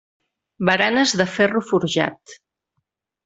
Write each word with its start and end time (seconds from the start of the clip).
Baranes 0.69 1.13
de 1.21 1.27
ferro 1.35 1.63
forjat. 1.73 2.35